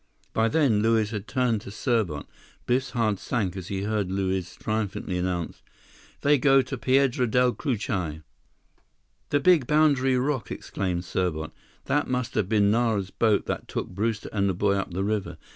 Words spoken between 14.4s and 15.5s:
the boy up the river.